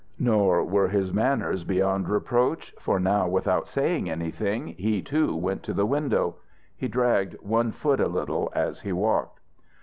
[0.17, 5.73] Nor were his manners beyond reproach, for now, without saying anything, he too went to
[5.75, 6.37] the window.
[6.75, 9.39] He dragged one foot a little as he walked.